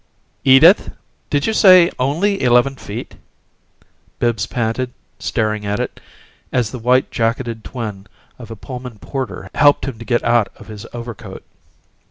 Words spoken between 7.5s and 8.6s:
twin of a